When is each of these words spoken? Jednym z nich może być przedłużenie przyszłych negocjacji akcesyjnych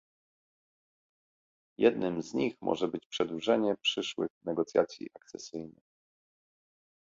Jednym 1.77 2.21
z 2.21 2.33
nich 2.33 2.55
może 2.61 2.87
być 2.87 3.07
przedłużenie 3.07 3.75
przyszłych 3.81 4.29
negocjacji 4.45 5.09
akcesyjnych 5.15 5.83